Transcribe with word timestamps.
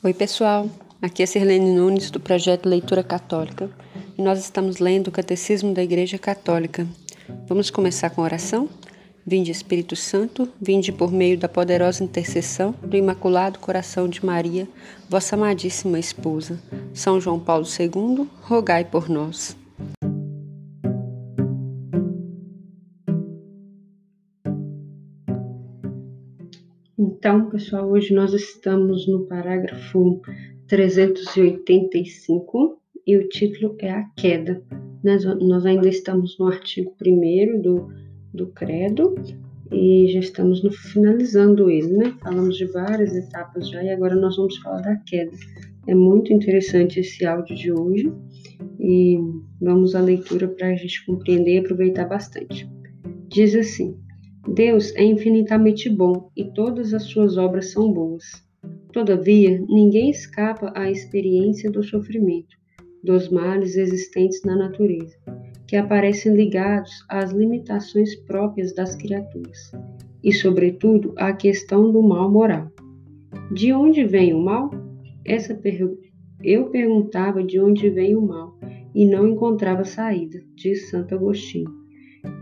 Oi, 0.00 0.14
pessoal. 0.14 0.70
Aqui 1.02 1.24
é 1.24 1.26
Sirlene 1.26 1.72
Nunes 1.72 2.08
do 2.08 2.20
projeto 2.20 2.68
Leitura 2.68 3.02
Católica 3.02 3.68
e 4.16 4.22
nós 4.22 4.38
estamos 4.38 4.78
lendo 4.78 5.08
o 5.08 5.10
Catecismo 5.10 5.74
da 5.74 5.82
Igreja 5.82 6.16
Católica. 6.16 6.86
Vamos 7.48 7.68
começar 7.68 8.08
com 8.10 8.20
a 8.20 8.24
oração? 8.24 8.68
Vinde 9.26 9.50
Espírito 9.50 9.96
Santo, 9.96 10.48
vinde 10.60 10.92
por 10.92 11.10
meio 11.10 11.36
da 11.36 11.48
poderosa 11.48 12.04
intercessão 12.04 12.72
do 12.80 12.96
Imaculado 12.96 13.58
Coração 13.58 14.08
de 14.08 14.24
Maria, 14.24 14.68
vossa 15.10 15.34
amadíssima 15.34 15.98
esposa. 15.98 16.62
São 16.94 17.20
João 17.20 17.40
Paulo 17.40 17.66
II, 17.66 18.28
rogai 18.42 18.84
por 18.84 19.08
nós. 19.08 19.56
Então, 27.18 27.50
pessoal, 27.50 27.90
hoje 27.90 28.14
nós 28.14 28.32
estamos 28.32 29.08
no 29.08 29.26
parágrafo 29.26 30.22
385 30.68 32.80
e 33.04 33.16
o 33.16 33.28
título 33.28 33.74
é 33.80 33.90
A 33.90 34.04
Queda. 34.16 34.62
Nós, 35.02 35.66
ainda 35.66 35.88
estamos 35.88 36.38
no 36.38 36.46
artigo 36.46 36.94
1 37.04 37.60
do, 37.60 37.88
do 38.32 38.46
Credo 38.52 39.16
e 39.72 40.06
já 40.12 40.20
estamos 40.20 40.62
no, 40.62 40.70
finalizando 40.70 41.68
ele, 41.68 41.88
né? 41.88 42.14
Falamos 42.22 42.56
de 42.56 42.66
várias 42.66 43.12
etapas 43.12 43.68
já 43.68 43.82
e 43.82 43.90
agora 43.90 44.14
nós 44.14 44.36
vamos 44.36 44.56
falar 44.58 44.82
da 44.82 44.94
queda. 44.98 45.32
É 45.88 45.96
muito 45.96 46.32
interessante 46.32 47.00
esse 47.00 47.26
áudio 47.26 47.56
de 47.56 47.72
hoje 47.72 48.12
e 48.78 49.18
vamos 49.60 49.96
à 49.96 50.00
leitura 50.00 50.46
para 50.46 50.68
a 50.68 50.76
gente 50.76 51.04
compreender 51.04 51.56
e 51.56 51.58
aproveitar 51.58 52.04
bastante. 52.04 52.70
Diz 53.28 53.56
assim. 53.56 53.98
Deus 54.46 54.94
é 54.94 55.02
infinitamente 55.02 55.90
bom 55.90 56.30
e 56.36 56.44
todas 56.52 56.94
as 56.94 57.04
suas 57.04 57.36
obras 57.36 57.72
são 57.72 57.92
boas. 57.92 58.24
Todavia, 58.92 59.60
ninguém 59.68 60.10
escapa 60.10 60.72
à 60.74 60.90
experiência 60.90 61.70
do 61.70 61.82
sofrimento, 61.82 62.56
dos 63.02 63.28
males 63.28 63.76
existentes 63.76 64.42
na 64.44 64.56
natureza, 64.56 65.16
que 65.66 65.76
aparecem 65.76 66.34
ligados 66.34 66.90
às 67.08 67.30
limitações 67.32 68.14
próprias 68.14 68.74
das 68.74 68.96
criaturas, 68.96 69.72
e, 70.22 70.32
sobretudo, 70.32 71.12
à 71.16 71.32
questão 71.32 71.92
do 71.92 72.02
mal 72.02 72.30
moral. 72.30 72.70
De 73.52 73.72
onde 73.72 74.04
vem 74.04 74.32
o 74.32 74.40
mal? 74.42 74.70
Essa 75.24 75.54
per... 75.54 75.96
Eu 76.42 76.70
perguntava 76.70 77.42
de 77.42 77.60
onde 77.60 77.90
vem 77.90 78.16
o 78.16 78.22
mal 78.22 78.56
e 78.94 79.04
não 79.04 79.28
encontrava 79.28 79.84
saída, 79.84 80.40
diz 80.54 80.88
Santo 80.88 81.14
Agostinho 81.14 81.77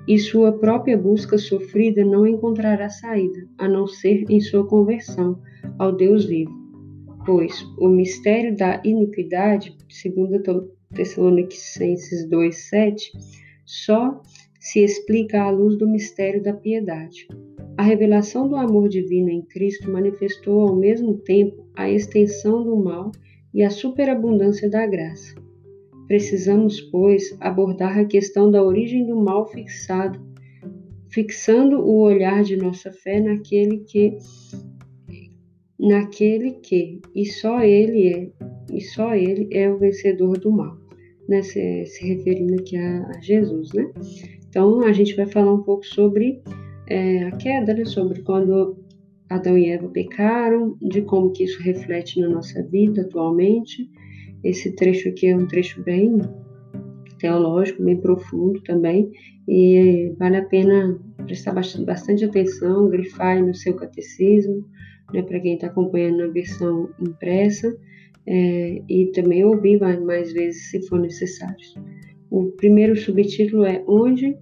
e 0.06 0.19
sua 0.19 0.53
própria 0.53 0.97
busca 0.97 1.37
sofrida 1.37 2.05
não 2.05 2.27
encontrará 2.27 2.89
saída, 2.89 3.47
a 3.59 3.69
não 3.69 3.87
ser 3.87 4.25
em 4.31 4.41
sua 4.41 4.67
conversão 4.67 5.41
ao 5.78 5.93
Deus 5.93 6.25
vivo. 6.25 6.53
Pois 7.25 7.62
o 7.78 7.89
mistério 7.89 8.56
da 8.56 8.81
iniquidade, 8.84 9.77
segundo 9.89 10.41
Tessalonicenses 10.95 12.28
2:7, 12.28 13.11
só 13.65 14.20
se 14.61 14.81
explica 14.81 15.43
à 15.43 15.51
luz 15.51 15.77
do 15.77 15.89
mistério 15.89 16.43
da 16.43 16.53
piedade. 16.53 17.27
A 17.77 17.83
revelação 17.83 18.48
do 18.48 18.56
amor 18.56 18.89
divino 18.89 19.28
em 19.28 19.43
Cristo 19.43 19.91
manifestou 19.91 20.69
ao 20.69 20.77
mesmo 20.77 21.19
tempo 21.19 21.67
a 21.77 21.91
extensão 21.91 22.65
do 22.65 22.77
mal 22.77 23.11
e 23.53 23.62
a 23.62 23.71
superabundância 23.71 24.71
da 24.71 24.87
graça. 24.87 25.45
Precisamos, 26.07 26.81
pois, 26.81 27.37
abordar 27.41 27.99
a 27.99 28.05
questão 28.05 28.51
da 28.51 28.62
origem 28.62 29.07
do 29.07 29.17
mal 29.17 29.47
fixado, 29.47 30.21
fixando 31.09 31.81
o 31.81 32.01
olhar 32.01 32.45
de 32.45 32.57
nossa 32.57 32.93
fé 32.93 33.21
naquele 33.21 33.79
que 33.79 34.17
naquele 35.79 36.53
que 36.53 37.01
e 37.15 37.27
só 37.27 37.62
ele 37.62 38.09
é 38.09 38.31
e 38.72 38.81
só 38.81 39.15
ele 39.15 39.49
é 39.53 39.71
o 39.71 39.78
vencedor 39.78 40.39
do 40.39 40.50
mal, 40.50 40.77
né? 41.28 41.43
Se, 41.43 41.87
se 41.87 42.06
referindo 42.06 42.55
aqui 42.55 42.77
a, 42.77 43.06
a, 43.09 43.21
Jesus, 43.21 43.72
né? 43.72 43.91
Então 44.49 44.81
a 44.83 44.93
gente 44.93 45.15
vai 45.15 45.27
falar 45.27 45.53
um 45.53 45.62
pouco 45.62 45.84
sobre 45.87 46.41
é, 46.89 47.25
a 47.25 47.33
queda, 47.33 47.75
né? 47.75 47.84
Sobre 47.84 48.22
quando 48.22 48.77
Adão 49.28 49.59
e 49.59 49.71
Eva 49.71 49.89
pecaram, 49.89 50.77
de 50.81 51.03
como 51.03 51.33
que 51.33 51.45
isso 51.45 51.61
reflete 51.62 52.21
na 52.21 52.28
nossa 52.28 52.62
vida 52.62 53.03
atualmente 53.03 53.91
esse 54.44 54.72
trecho 54.72 55.08
aqui 55.08 55.28
é 55.28 55.36
um 55.36 55.47
trecho 55.47 55.82
bem 55.82 56.20
teológico, 57.19 57.82
bem 57.82 57.97
profundo 57.97 58.60
também, 58.62 59.10
e 59.48 60.14
vale 60.19 60.36
a 60.36 60.44
pena 60.44 60.98
prestar 61.24 61.52
bastante 61.52 62.24
atenção, 62.24 62.88
grifar 62.88 63.44
no 63.44 63.54
seu 63.54 63.74
catecismo, 63.74 64.64
né, 65.12 65.22
para 65.22 65.41
quem 65.41 65.54
está 65.54 65.69
acompanhando 65.69 66.19
na 66.19 66.26
versão 66.28 66.91
impressa, 67.00 67.74
é, 68.26 68.82
e 68.88 69.06
também 69.14 69.44
ouvir 69.44 69.80
mais 69.80 70.32
vezes 70.32 70.70
se 70.70 70.86
for 70.88 70.98
necessário. 70.98 71.56
O 72.30 72.47
primeiro 72.53 72.97
subtítulo 72.97 73.64
é 73.64 73.82
Onde 73.86 74.36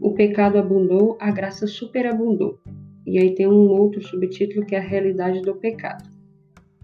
o 0.00 0.12
pecado 0.12 0.56
abundou, 0.56 1.16
a 1.20 1.30
graça 1.30 1.66
superabundou. 1.66 2.58
E 3.06 3.18
aí 3.18 3.34
tem 3.34 3.46
um 3.46 3.68
outro 3.68 4.00
subtítulo 4.02 4.64
que 4.64 4.74
é 4.74 4.78
a 4.78 4.82
realidade 4.82 5.42
do 5.42 5.54
pecado. 5.56 6.08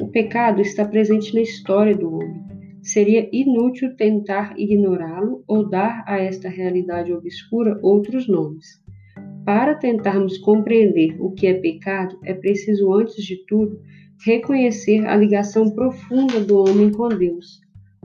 O 0.00 0.09
pecado 0.09 0.60
está 0.60 0.84
presente 0.84 1.34
na 1.34 1.41
história 1.41 1.97
do 1.97 2.12
homem 2.12 2.50
Seria 2.83 3.29
inútil 3.33 3.95
tentar 3.97 4.59
ignorá-lo 4.59 5.45
ou 5.47 5.69
dar 5.69 6.03
a 6.07 6.19
esta 6.19 6.49
realidade 6.49 7.13
obscura 7.13 7.79
outros 7.83 8.27
nomes. 8.27 8.67
Para 9.45 9.75
tentarmos 9.75 10.39
compreender 10.39 11.17
o 11.21 11.33
que 11.33 11.47
é 11.47 11.55
pecado, 11.55 12.19
é 12.25 12.33
preciso, 12.33 12.93
antes 12.93 13.25
de 13.25 13.45
tudo, 13.47 13.81
reconhecer 14.25 15.07
a 15.07 15.17
ligação 15.17 15.71
profunda 15.71 16.41
do 16.41 16.59
homem 16.59 16.91
com 16.91 17.09
Deus, 17.09 17.61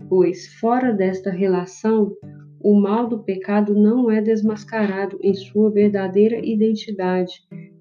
pois, 0.10 0.48
fora 0.60 0.92
desta 0.92 1.30
relação, 1.30 2.14
o 2.62 2.74
mal 2.74 3.08
do 3.08 3.24
pecado 3.24 3.74
não 3.74 4.10
é 4.10 4.22
desmascarado 4.22 5.20
em 5.22 5.34
sua 5.34 5.70
verdadeira 5.70 6.44
identidade 6.44 7.34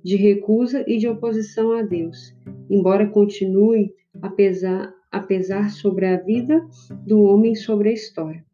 de 0.04 0.16
recusa 0.16 0.84
e 0.86 0.98
de 0.98 1.08
oposição 1.08 1.72
a 1.72 1.82
Deus, 1.82 2.36
embora 2.68 3.08
continue, 3.08 3.92
apesar, 4.20 4.93
a 5.14 5.20
pesar 5.20 5.70
sobre 5.70 6.06
a 6.06 6.16
vida 6.16 6.60
do 7.06 7.22
homem 7.22 7.54
sobre 7.54 7.90
a 7.90 7.92
história. 7.92 8.44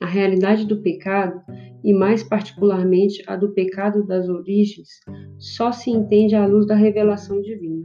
A 0.00 0.06
realidade 0.06 0.64
do 0.64 0.80
pecado, 0.80 1.42
e 1.82 1.92
mais 1.92 2.22
particularmente 2.22 3.20
a 3.26 3.34
do 3.34 3.52
pecado 3.52 4.06
das 4.06 4.28
origens, 4.28 4.88
só 5.38 5.72
se 5.72 5.90
entende 5.90 6.36
à 6.36 6.46
luz 6.46 6.66
da 6.66 6.76
revelação 6.76 7.42
divina. 7.42 7.84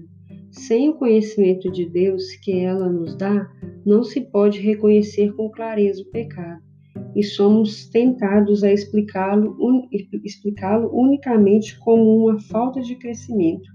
Sem 0.52 0.90
o 0.90 0.94
conhecimento 0.94 1.72
de 1.72 1.90
Deus 1.90 2.24
que 2.44 2.60
ela 2.60 2.88
nos 2.88 3.16
dá, 3.18 3.50
não 3.84 4.04
se 4.04 4.22
pode 4.22 4.60
reconhecer 4.60 5.34
com 5.34 5.50
clareza 5.50 6.04
o 6.04 6.12
pecado, 6.12 6.62
e 7.16 7.24
somos 7.24 7.88
tentados 7.90 8.64
a 8.64 8.72
explicá-lo 8.72 9.58
un, 9.60 9.88
explicá 10.24 10.80
unicamente 10.80 11.80
como 11.80 12.16
uma 12.16 12.40
falta 12.42 12.80
de 12.80 12.96
crescimento, 12.96 13.68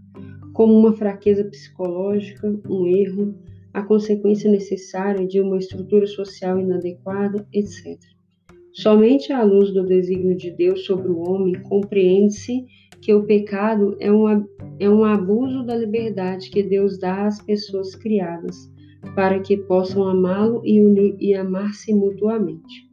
como 0.53 0.79
uma 0.79 0.93
fraqueza 0.93 1.45
psicológica, 1.45 2.61
um 2.69 2.87
erro, 2.87 3.35
a 3.73 3.83
consequência 3.83 4.51
necessária 4.51 5.27
de 5.27 5.41
uma 5.41 5.59
estrutura 5.59 6.07
social 6.07 6.59
inadequada, 6.59 7.47
etc. 7.53 7.99
Somente 8.73 9.33
à 9.33 9.43
luz 9.43 9.73
do 9.73 9.85
desígnio 9.85 10.37
de 10.37 10.51
Deus 10.51 10.85
sobre 10.85 11.09
o 11.09 11.19
homem 11.19 11.55
compreende-se 11.63 12.65
que 13.03 13.13
o 13.13 13.25
pecado 13.25 13.97
é 14.01 14.11
um, 14.11 14.47
é 14.79 14.89
um 14.89 15.05
abuso 15.05 15.65
da 15.65 15.77
liberdade 15.77 16.51
que 16.51 16.63
Deus 16.63 16.99
dá 16.99 17.27
às 17.27 17.43
pessoas 17.43 17.95
criadas, 17.95 18.57
para 19.15 19.41
que 19.41 19.57
possam 19.57 20.07
amá-lo 20.07 20.63
e, 20.65 21.17
e 21.19 21.35
amar-se 21.35 21.93
mutuamente. 21.93 22.93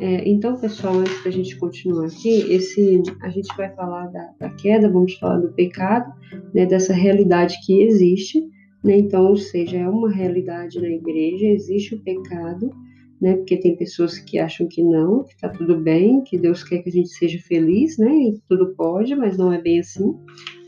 É, 0.00 0.28
então, 0.28 0.56
pessoal, 0.60 0.94
antes 0.98 1.24
da 1.24 1.30
gente 1.30 1.56
continuar 1.56 2.06
aqui, 2.06 2.28
esse, 2.52 3.02
a 3.20 3.30
gente 3.30 3.48
vai 3.56 3.74
falar 3.74 4.06
da, 4.08 4.30
da 4.38 4.50
queda, 4.50 4.90
vamos 4.90 5.14
falar 5.14 5.38
do 5.38 5.52
pecado, 5.52 6.12
né, 6.54 6.66
dessa 6.66 6.92
realidade 6.92 7.56
que 7.64 7.82
existe, 7.82 8.44
né? 8.82 8.98
Então, 8.98 9.26
ou 9.26 9.36
seja, 9.36 9.76
é 9.76 9.88
uma 9.88 10.10
realidade 10.10 10.80
na 10.80 10.88
igreja, 10.88 11.46
existe 11.46 11.94
o 11.94 12.00
pecado, 12.00 12.70
né? 13.20 13.36
Porque 13.36 13.56
tem 13.56 13.76
pessoas 13.76 14.18
que 14.18 14.38
acham 14.38 14.66
que 14.68 14.82
não, 14.82 15.24
que 15.24 15.34
está 15.34 15.48
tudo 15.48 15.78
bem, 15.80 16.22
que 16.22 16.38
Deus 16.38 16.62
quer 16.62 16.82
que 16.82 16.88
a 16.88 16.92
gente 16.92 17.08
seja 17.08 17.38
feliz, 17.40 17.98
né? 17.98 18.10
E 18.10 18.40
tudo 18.48 18.74
pode, 18.74 19.14
mas 19.14 19.36
não 19.36 19.52
é 19.52 19.60
bem 19.60 19.80
assim, 19.80 20.14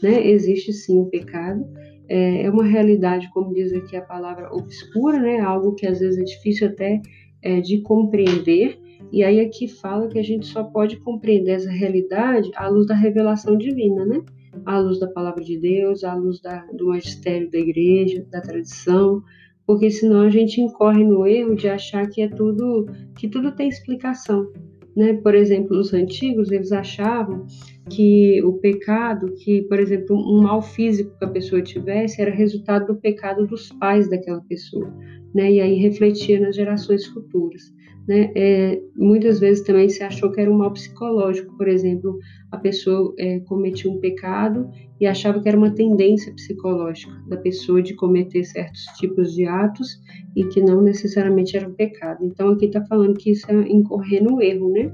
né? 0.02 0.26
Existe 0.26 0.72
sim 0.72 1.00
o 1.00 1.06
pecado. 1.06 1.64
É, 2.08 2.42
é 2.42 2.50
uma 2.50 2.64
realidade, 2.64 3.30
como 3.32 3.54
diz 3.54 3.72
aqui 3.72 3.96
a 3.96 4.02
palavra 4.02 4.52
obscura, 4.52 5.20
né? 5.20 5.38
Algo 5.38 5.74
que 5.74 5.86
às 5.86 6.00
vezes 6.00 6.18
é 6.18 6.24
difícil 6.24 6.68
até 6.68 7.00
é, 7.42 7.60
de 7.60 7.80
compreender. 7.82 8.78
E 9.12 9.22
aí 9.24 9.40
aqui 9.40 9.68
fala 9.68 10.08
que 10.08 10.18
a 10.18 10.22
gente 10.22 10.46
só 10.46 10.64
pode 10.64 10.96
compreender 10.98 11.52
essa 11.52 11.70
realidade 11.70 12.50
à 12.56 12.68
luz 12.68 12.86
da 12.86 12.94
revelação 12.94 13.56
divina, 13.56 14.04
né? 14.04 14.20
À 14.64 14.79
luz 14.79 14.99
da 14.99 15.08
palavra 15.08 15.43
de 15.43 15.58
Deus, 15.58 16.05
à 16.05 16.14
luz 16.14 16.41
da, 16.41 16.64
do 16.73 16.88
magistério 16.88 17.50
da 17.50 17.58
igreja, 17.58 18.26
da 18.31 18.41
tradição, 18.41 19.23
porque 19.67 19.91
senão 19.91 20.23
a 20.23 20.31
gente 20.31 20.61
incorre 20.61 21.05
no 21.05 21.26
erro 21.26 21.55
de 21.55 21.69
achar 21.69 22.08
que 22.08 22.23
é 22.23 22.29
tudo, 22.29 22.87
que 23.17 23.29
tudo 23.29 23.52
tem 23.52 23.69
explicação, 23.69 24.50
Né? 24.97 25.14
Por 25.14 25.35
exemplo, 25.35 25.79
os 25.79 25.94
antigos, 25.94 26.50
eles 26.50 26.73
achavam 26.73 27.47
que 27.88 28.43
o 28.43 28.55
pecado, 28.55 29.32
que, 29.37 29.62
por 29.62 29.79
exemplo, 29.79 30.17
um 30.17 30.43
mal 30.43 30.61
físico 30.61 31.17
que 31.19 31.25
a 31.25 31.29
pessoa 31.29 31.62
tivesse, 31.62 32.20
era 32.20 32.31
resultado 32.31 32.87
do 32.87 33.00
pecado 33.00 33.47
dos 33.47 33.70
pais 33.73 34.11
daquela 34.11 34.41
pessoa, 34.43 34.93
né? 35.35 35.52
E 35.52 35.61
aí 35.61 35.75
refletia 35.76 36.41
nas 36.41 36.56
gerações 36.56 37.06
futuras. 37.06 37.73
Né? 38.08 38.32
É, 38.35 38.81
muitas 38.97 39.38
vezes 39.38 39.62
também 39.64 39.88
se 39.88 40.02
achou 40.02 40.32
que 40.32 40.41
era 40.41 40.50
um 40.50 40.56
mal 40.56 40.73
psicológico, 40.73 41.56
por 41.56 41.69
exemplo, 41.69 42.19
a 42.50 42.56
pessoa 42.56 43.14
é, 43.19 43.41
cometia 43.41 43.91
um 43.91 44.00
pecado 44.00 44.69
e 45.00 45.06
achava 45.06 45.41
que 45.41 45.49
era 45.49 45.56
uma 45.56 45.70
tendência 45.70 46.32
psicológica 46.35 47.12
da 47.29 47.37
pessoa 47.37 47.82
de 47.82 47.94
cometer 47.94 48.44
certos 48.44 48.82
tipos 48.99 49.35
de 49.35 49.47
atos 49.47 50.00
e 50.37 50.44
que 50.44 50.61
não 50.61 50.82
necessariamente 50.82 51.56
era 51.56 51.69
um 51.69 51.75
pecado. 51.75 52.25
Então 52.25 52.50
aqui 52.50 52.67
está 52.67 52.85
falando 52.85 53.19
que 53.19 53.31
isso 53.31 53.50
é 53.50 53.69
incorrer 53.69 54.23
no 54.23 54.43
erro, 54.43 54.70
né? 54.70 54.93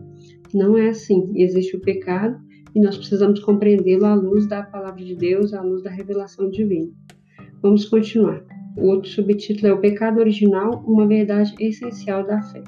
Não 0.54 0.76
é 0.76 0.88
assim. 0.90 1.32
Existe 1.34 1.76
o 1.76 1.80
pecado 1.80 2.38
e 2.74 2.80
nós 2.80 2.96
precisamos 2.96 3.40
compreendê-lo 3.40 4.04
à 4.04 4.14
luz 4.14 4.46
da 4.46 4.62
palavra 4.62 5.02
de 5.02 5.16
Deus, 5.16 5.54
à 5.54 5.62
luz 5.62 5.82
da 5.82 5.90
revelação 5.90 6.50
divina. 6.50 6.90
Vamos 7.62 7.86
continuar. 7.86 8.44
O 8.76 8.88
outro 8.88 9.08
subtítulo 9.08 9.68
é 9.68 9.72
O 9.72 9.80
Pecado 9.80 10.20
Original, 10.20 10.84
uma 10.86 11.06
verdade 11.06 11.54
essencial 11.58 12.26
da 12.26 12.42
fé. 12.42 12.62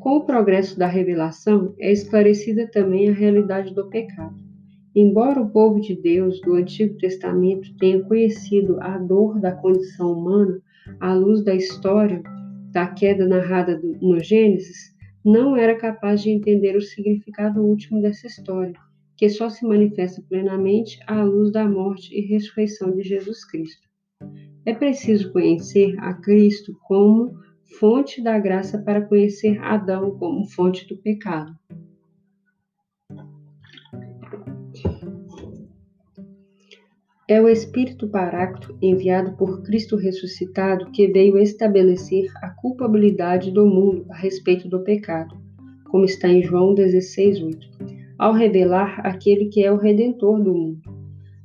Com 0.00 0.16
o 0.16 0.24
progresso 0.24 0.78
da 0.78 0.86
revelação, 0.86 1.74
é 1.78 1.92
esclarecida 1.92 2.66
também 2.66 3.10
a 3.10 3.12
realidade 3.12 3.74
do 3.74 3.90
pecado. 3.90 4.34
Embora 4.96 5.42
o 5.42 5.50
povo 5.50 5.78
de 5.78 5.94
Deus 5.94 6.40
do 6.40 6.54
Antigo 6.54 6.96
Testamento 6.96 7.76
tenha 7.76 8.02
conhecido 8.04 8.80
a 8.80 8.96
dor 8.96 9.38
da 9.38 9.52
condição 9.52 10.14
humana 10.14 10.58
à 10.98 11.12
luz 11.12 11.44
da 11.44 11.54
história 11.54 12.22
da 12.72 12.86
queda 12.86 13.26
narrada 13.26 13.78
no 14.00 14.18
Gênesis, 14.18 14.96
não 15.22 15.54
era 15.54 15.76
capaz 15.76 16.22
de 16.22 16.30
entender 16.30 16.74
o 16.76 16.80
significado 16.80 17.60
último 17.60 18.00
dessa 18.00 18.26
história, 18.26 18.80
que 19.18 19.28
só 19.28 19.50
se 19.50 19.66
manifesta 19.66 20.24
plenamente 20.30 20.98
à 21.06 21.22
luz 21.22 21.52
da 21.52 21.68
morte 21.68 22.18
e 22.18 22.22
ressurreição 22.22 22.90
de 22.96 23.02
Jesus 23.02 23.44
Cristo. 23.44 23.86
É 24.64 24.72
preciso 24.72 25.30
conhecer 25.30 25.94
a 25.98 26.14
Cristo 26.14 26.74
como 26.88 27.38
fonte 27.78 28.22
da 28.22 28.38
graça 28.38 28.78
para 28.78 29.02
conhecer 29.02 29.58
Adão 29.62 30.16
como 30.18 30.48
fonte 30.48 30.86
do 30.88 30.96
pecado. 30.96 31.54
É 37.28 37.40
o 37.40 37.48
Espírito 37.48 38.08
Paráclito 38.08 38.76
enviado 38.82 39.36
por 39.36 39.62
Cristo 39.62 39.94
ressuscitado 39.94 40.90
que 40.90 41.06
veio 41.06 41.38
estabelecer 41.38 42.28
a 42.42 42.50
culpabilidade 42.50 43.52
do 43.52 43.64
mundo 43.64 44.04
a 44.10 44.16
respeito 44.16 44.68
do 44.68 44.82
pecado, 44.82 45.40
como 45.90 46.04
está 46.04 46.26
em 46.26 46.42
João 46.42 46.74
16:8, 46.74 47.56
ao 48.18 48.32
revelar 48.32 49.00
aquele 49.06 49.46
que 49.46 49.62
é 49.62 49.70
o 49.70 49.76
redentor 49.76 50.42
do 50.42 50.52
mundo. 50.52 50.80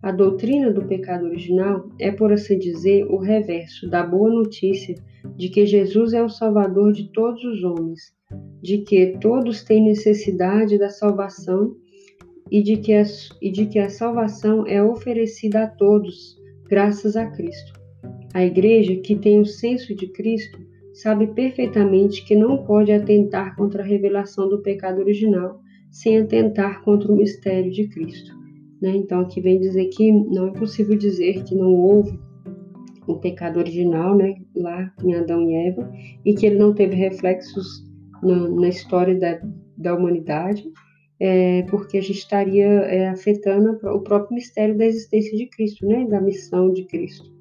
A 0.02 0.12
doutrina 0.12 0.72
do 0.72 0.86
pecado 0.86 1.26
original 1.26 1.88
é, 2.00 2.12
por 2.12 2.34
assim 2.34 2.58
dizer, 2.58 3.06
o 3.06 3.18
reverso 3.18 3.88
da 3.88 4.04
boa 4.04 4.32
notícia 4.32 4.96
de 5.36 5.50
que 5.50 5.66
Jesus 5.66 6.14
é 6.14 6.24
o 6.24 6.30
Salvador 6.30 6.94
de 6.94 7.12
todos 7.12 7.44
os 7.44 7.64
homens, 7.64 8.14
de 8.62 8.80
que 8.80 9.18
todos 9.20 9.64
têm 9.64 9.84
necessidade 9.84 10.78
da 10.78 10.90
salvação 10.90 11.76
e 12.52 12.62
de 12.62 12.78
que 12.78 12.94
a, 12.94 13.04
e 13.42 13.52
de 13.52 13.66
que 13.66 13.80
a 13.80 13.90
salvação 13.90 14.66
é 14.68 14.84
oferecida 14.84 15.64
a 15.64 15.68
todos, 15.68 16.38
graças 16.70 17.16
a 17.16 17.26
Cristo. 17.32 17.74
A 18.34 18.46
Igreja, 18.46 18.96
que 18.98 19.16
tem 19.16 19.40
o 19.40 19.46
senso 19.46 19.96
de 19.96 20.08
Cristo, 20.08 20.60
sabe 20.94 21.28
perfeitamente 21.28 22.26
que 22.26 22.36
não 22.36 22.64
pode 22.64 22.92
atentar 22.92 23.56
contra 23.56 23.84
a 23.84 23.86
revelação 23.86 24.48
do 24.48 24.62
pecado 24.62 25.00
original 25.00 25.60
sem 25.92 26.20
atentar 26.20 26.84
contra 26.84 27.12
o 27.12 27.16
mistério 27.16 27.72
de 27.72 27.88
Cristo. 27.88 28.36
Né? 28.82 28.96
Então, 28.98 29.22
aqui 29.22 29.40
vem 29.40 29.60
dizer 29.60 29.86
que 29.88 30.12
não 30.12 30.48
é 30.48 30.52
possível 30.52 30.98
dizer 30.98 31.44
que 31.44 31.56
não 31.56 31.72
houve 31.72 32.20
o 33.08 33.16
pecado 33.16 33.58
original, 33.60 34.16
né, 34.16 34.36
lá 34.56 34.92
em 35.04 35.16
Adão 35.16 35.50
e 35.50 35.68
Eva, 35.68 35.92
e 36.24 36.34
que 36.34 36.46
ele 36.46 36.58
não 36.58 36.74
teve 36.74 36.96
reflexos 36.96 37.86
na, 38.22 38.50
na 38.50 38.68
história 38.68 39.18
da, 39.18 39.40
da 39.78 39.96
humanidade, 39.96 40.64
é, 41.20 41.64
porque 41.70 41.98
a 41.98 42.02
gente 42.02 42.20
estaria 42.20 42.66
é, 42.66 43.10
afetando 43.10 43.72
o 43.88 44.02
próprio 44.02 44.36
mistério 44.36 44.78
da 44.78 44.86
existência 44.86 45.38
de 45.38 45.48
Cristo, 45.48 45.86
né, 45.86 46.06
da 46.08 46.20
missão 46.20 46.72
de 46.72 46.84
Cristo. 46.86 47.34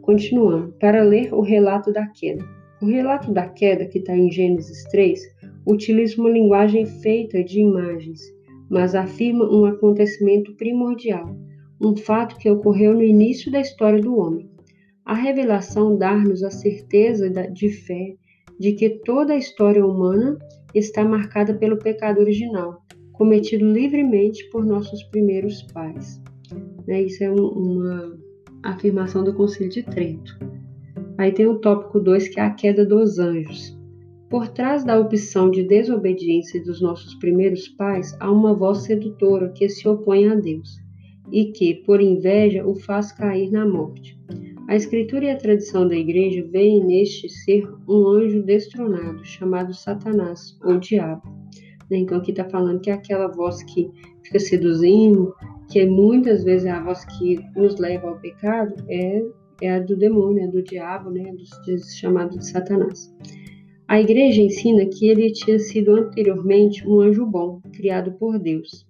Continuando, 0.00 0.74
para 0.80 1.02
ler 1.02 1.32
o 1.32 1.40
relato 1.40 1.92
da 1.92 2.06
queda. 2.06 2.44
O 2.80 2.86
relato 2.86 3.32
da 3.32 3.48
queda, 3.48 3.86
que 3.86 3.98
está 3.98 4.16
em 4.16 4.30
Gênesis 4.30 4.84
3, 4.90 5.20
utiliza 5.66 6.20
uma 6.20 6.30
linguagem 6.30 6.86
feita 6.86 7.42
de 7.42 7.60
imagens, 7.60 8.20
mas 8.70 8.94
afirma 8.94 9.44
um 9.44 9.64
acontecimento 9.64 10.54
primordial, 10.56 11.36
um 11.80 11.96
fato 11.96 12.36
que 12.36 12.50
ocorreu 12.50 12.94
no 12.94 13.02
início 13.02 13.50
da 13.50 13.60
história 13.60 14.00
do 14.00 14.16
homem. 14.16 14.48
A 15.08 15.14
revelação 15.14 15.96
dá-nos 15.96 16.42
a 16.42 16.50
certeza 16.50 17.30
de 17.30 17.70
fé 17.70 18.14
de 18.60 18.72
que 18.72 18.90
toda 19.06 19.32
a 19.32 19.38
história 19.38 19.82
humana 19.82 20.36
está 20.74 21.02
marcada 21.02 21.54
pelo 21.54 21.78
pecado 21.78 22.20
original, 22.20 22.82
cometido 23.14 23.64
livremente 23.64 24.46
por 24.50 24.66
nossos 24.66 25.02
primeiros 25.04 25.62
pais. 25.72 26.20
Né, 26.86 27.04
isso 27.04 27.24
é 27.24 27.30
uma 27.30 28.18
afirmação 28.62 29.24
do 29.24 29.32
Concílio 29.32 29.70
de 29.70 29.82
Trento. 29.82 30.38
Aí 31.16 31.32
tem 31.32 31.46
o 31.46 31.58
tópico 31.58 31.98
2, 31.98 32.28
que 32.28 32.38
é 32.38 32.42
a 32.42 32.50
queda 32.50 32.84
dos 32.84 33.18
anjos. 33.18 33.74
Por 34.28 34.46
trás 34.48 34.84
da 34.84 35.00
opção 35.00 35.50
de 35.50 35.62
desobediência 35.62 36.62
dos 36.62 36.82
nossos 36.82 37.14
primeiros 37.14 37.66
pais, 37.66 38.14
há 38.20 38.30
uma 38.30 38.52
voz 38.52 38.82
sedutora 38.82 39.50
que 39.54 39.70
se 39.70 39.88
opõe 39.88 40.28
a 40.28 40.34
Deus 40.34 40.76
e 41.32 41.46
que, 41.46 41.76
por 41.76 41.98
inveja, 41.98 42.66
o 42.66 42.74
faz 42.74 43.10
cair 43.10 43.50
na 43.50 43.66
morte. 43.66 44.18
A 44.68 44.76
Escritura 44.76 45.24
e 45.24 45.30
a 45.30 45.36
tradição 45.38 45.88
da 45.88 45.96
Igreja 45.96 46.46
veem 46.52 46.84
neste 46.84 47.26
ser 47.26 47.66
um 47.88 48.06
anjo 48.06 48.42
destronado, 48.42 49.24
chamado 49.24 49.72
Satanás, 49.72 50.58
ou 50.62 50.78
Diabo. 50.78 51.22
Né? 51.90 52.00
Então, 52.00 52.18
aqui 52.18 52.32
está 52.32 52.44
falando 52.44 52.82
que 52.82 52.90
é 52.90 52.92
aquela 52.92 53.28
voz 53.28 53.62
que 53.62 53.90
fica 54.22 54.38
seduzindo, 54.38 55.34
que 55.70 55.86
muitas 55.86 56.44
vezes 56.44 56.66
é 56.66 56.70
a 56.70 56.82
voz 56.82 57.02
que 57.16 57.40
nos 57.56 57.78
leva 57.78 58.08
ao 58.08 58.20
pecado, 58.20 58.74
é, 58.90 59.22
é 59.62 59.76
a 59.76 59.80
do 59.80 59.96
demônio, 59.96 60.44
é 60.44 60.48
do 60.48 60.62
diabo, 60.62 61.08
né? 61.08 61.32
do, 61.32 61.78
chamado 61.98 62.36
de 62.36 62.46
Satanás. 62.46 63.10
A 63.88 63.98
igreja 63.98 64.42
ensina 64.42 64.84
que 64.84 65.08
ele 65.08 65.32
tinha 65.32 65.58
sido 65.58 65.94
anteriormente 65.94 66.86
um 66.86 67.00
anjo 67.00 67.24
bom, 67.24 67.62
criado 67.72 68.12
por 68.18 68.38
Deus. 68.38 68.86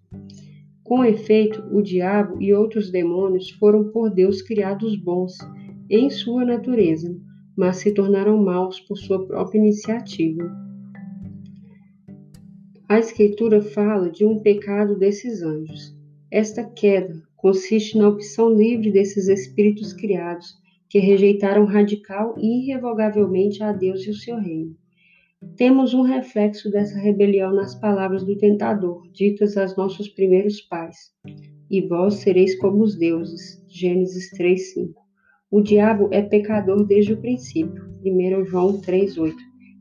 Com 0.82 1.04
efeito, 1.04 1.62
o 1.70 1.80
diabo 1.80 2.42
e 2.42 2.52
outros 2.52 2.90
demônios 2.90 3.50
foram 3.50 3.90
por 3.90 4.10
Deus 4.10 4.42
criados 4.42 4.96
bons 4.96 5.36
em 5.90 6.10
sua 6.10 6.44
natureza, 6.44 7.16
mas 7.56 7.76
se 7.78 7.92
tornaram 7.92 8.36
maus 8.42 8.78
por 8.80 8.96
sua 8.96 9.26
própria 9.26 9.58
iniciativa. 9.58 10.50
A 12.88 12.98
Escritura 12.98 13.60
fala 13.60 14.10
de 14.10 14.24
um 14.24 14.40
pecado 14.40 14.98
desses 14.98 15.42
anjos. 15.42 15.94
Esta 16.30 16.64
queda 16.64 17.22
consiste 17.36 17.96
na 17.96 18.08
opção 18.08 18.50
livre 18.50 18.90
desses 18.90 19.28
espíritos 19.28 19.92
criados, 19.92 20.56
que 20.88 20.98
rejeitaram 20.98 21.64
radical 21.64 22.34
e 22.38 22.62
irrevogavelmente 22.62 23.62
a 23.62 23.72
Deus 23.72 24.06
e 24.06 24.10
o 24.10 24.14
seu 24.14 24.38
reino. 24.38 24.74
Temos 25.56 25.94
um 25.94 26.02
reflexo 26.02 26.70
dessa 26.70 26.98
rebelião 26.98 27.54
nas 27.54 27.74
palavras 27.74 28.24
do 28.24 28.36
tentador, 28.36 29.06
ditas 29.12 29.56
aos 29.56 29.76
nossos 29.76 30.08
primeiros 30.08 30.60
pais. 30.62 31.12
E 31.70 31.80
vós 31.82 32.14
sereis 32.14 32.56
como 32.58 32.82
os 32.82 32.96
deuses. 32.96 33.62
Gênesis 33.68 34.30
3:5. 34.30 35.07
O 35.50 35.62
diabo 35.62 36.10
é 36.12 36.20
pecador 36.20 36.84
desde 36.84 37.14
o 37.14 37.16
princípio. 37.22 37.82
1 38.04 38.44
João 38.44 38.78
3:8. 38.82 39.34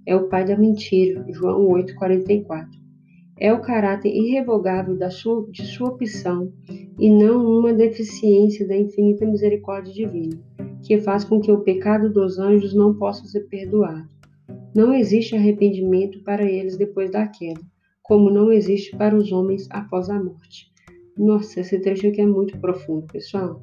É 0.06 0.16
o 0.16 0.30
pai 0.30 0.46
da 0.46 0.58
mentira. 0.58 1.26
João 1.30 1.68
8:44. 1.68 2.70
É 3.38 3.52
o 3.52 3.60
caráter 3.60 4.08
irrevogável 4.08 4.98
da 4.98 5.10
sua, 5.10 5.46
de 5.52 5.66
sua 5.66 5.90
opção 5.90 6.54
e 6.98 7.10
não 7.10 7.46
uma 7.46 7.74
deficiência 7.74 8.66
da 8.66 8.78
infinita 8.78 9.26
misericórdia 9.26 9.94
divina, 9.94 10.40
que 10.82 11.02
faz 11.02 11.26
com 11.26 11.42
que 11.42 11.52
o 11.52 11.60
pecado 11.60 12.10
dos 12.10 12.40
anjos 12.40 12.74
não 12.74 12.94
possa 12.94 13.26
ser 13.26 13.42
perdoado. 13.50 14.08
Não 14.74 14.94
existe 14.94 15.36
arrependimento 15.36 16.24
para 16.24 16.50
eles 16.50 16.78
depois 16.78 17.12
da 17.12 17.28
queda, 17.28 17.60
como 18.02 18.30
não 18.30 18.54
existe 18.54 18.96
para 18.96 19.14
os 19.14 19.34
homens 19.34 19.68
após 19.70 20.10
a 20.10 20.18
morte. 20.18 20.72
Nossa, 21.18 21.60
esse 21.60 21.78
trecho 21.80 22.08
aqui 22.08 22.22
é 22.22 22.26
muito 22.26 22.58
profundo, 22.58 23.06
pessoal. 23.08 23.60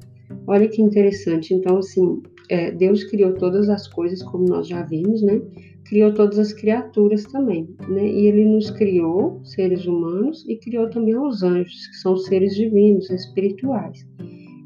Olha 0.47 0.67
que 0.67 0.81
interessante. 0.81 1.53
Então, 1.53 1.77
assim, 1.77 2.21
é, 2.49 2.71
Deus 2.71 3.03
criou 3.03 3.33
todas 3.33 3.69
as 3.69 3.87
coisas, 3.87 4.21
como 4.23 4.45
nós 4.45 4.67
já 4.67 4.83
vimos, 4.83 5.21
né? 5.21 5.41
Criou 5.85 6.13
todas 6.13 6.39
as 6.39 6.53
criaturas 6.53 7.23
também, 7.25 7.67
né? 7.87 8.07
E 8.07 8.27
Ele 8.27 8.45
nos 8.45 8.69
criou, 8.71 9.43
seres 9.43 9.85
humanos, 9.85 10.47
e 10.47 10.57
criou 10.57 10.89
também 10.89 11.17
os 11.17 11.43
anjos, 11.43 11.87
que 11.87 11.95
são 11.97 12.17
seres 12.17 12.55
divinos, 12.55 13.09
espirituais. 13.09 14.05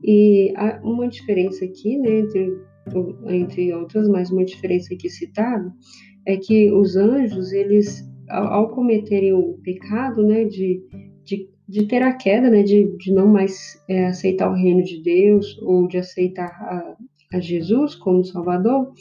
E 0.04 0.54
há 0.56 0.80
uma 0.84 1.08
diferença 1.08 1.66
aqui, 1.66 1.98
né, 1.98 2.20
entre, 2.20 2.58
entre 3.28 3.74
outras, 3.74 4.08
mas 4.08 4.32
uma 4.32 4.46
diferença 4.46 4.94
aqui 4.94 5.10
citada, 5.10 5.72
é 6.26 6.38
que 6.38 6.72
os 6.72 6.96
anjos, 6.96 7.52
eles 7.52 8.10
ao, 8.30 8.46
ao 8.46 8.70
cometerem 8.70 9.34
o 9.34 9.58
pecado, 9.64 10.26
né, 10.26 10.46
de, 10.46 10.82
de, 11.24 11.50
de 11.70 11.86
ter 11.86 12.02
a 12.02 12.14
queda, 12.14 12.50
né, 12.50 12.64
de, 12.64 12.98
de 12.98 13.14
não 13.14 13.28
mais 13.28 13.80
é, 13.88 14.08
aceitar 14.08 14.50
o 14.50 14.56
reino 14.56 14.84
de 14.84 15.04
Deus 15.04 15.56
ou 15.62 15.88
de 15.88 16.00
aceitar 16.00 16.48
a, 16.48 16.98
a 17.38 17.40
Jesus 17.40 17.94
como 17.94 18.26
Salvador, 18.26 18.92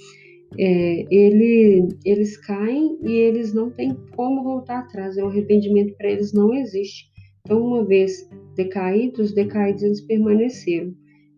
é, 0.59 1.07
ele, 1.11 1.89
eles 2.05 2.37
caem 2.37 2.99
e 3.03 3.11
eles 3.11 3.55
não 3.55 3.71
têm 3.71 3.97
como 4.15 4.43
voltar 4.43 4.81
atrás. 4.81 5.17
É 5.17 5.25
um 5.25 5.29
arrependimento 5.29 5.97
para 5.97 6.11
eles 6.11 6.35
não 6.35 6.53
existe. 6.53 7.07
Então, 7.41 7.65
uma 7.65 7.85
vez 7.85 8.29
decaídos, 8.55 9.33
decaídos 9.33 9.83
eles 9.83 10.01
permaneceram. 10.03 10.95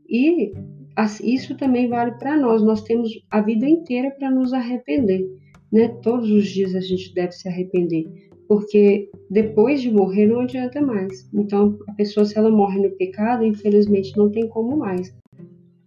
E 0.08 0.52
isso 1.22 1.56
também 1.56 1.88
vale 1.88 2.12
para 2.18 2.36
nós. 2.36 2.60
Nós 2.60 2.82
temos 2.82 3.08
a 3.30 3.40
vida 3.40 3.68
inteira 3.68 4.10
para 4.18 4.32
nos 4.32 4.52
arrepender. 4.52 5.24
Né? 5.72 5.88
Todos 6.02 6.28
os 6.28 6.48
dias 6.48 6.74
a 6.74 6.80
gente 6.80 7.14
deve 7.14 7.30
se 7.30 7.48
arrepender, 7.48 8.04
porque 8.50 9.08
depois 9.30 9.80
de 9.80 9.92
morrer 9.92 10.26
não 10.26 10.40
adianta 10.40 10.82
mais. 10.82 11.30
Então, 11.32 11.78
a 11.86 11.92
pessoa, 11.92 12.26
se 12.26 12.36
ela 12.36 12.50
morre 12.50 12.82
no 12.82 12.90
pecado, 12.96 13.44
infelizmente 13.44 14.16
não 14.16 14.28
tem 14.28 14.48
como 14.48 14.76
mais. 14.76 15.14